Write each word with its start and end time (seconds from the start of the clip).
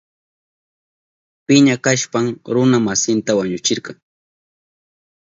Piña 1.47 1.75
kashpan 1.85 2.25
runa 2.53 2.77
masinta 2.87 3.31
wañuchirka. 3.39 3.91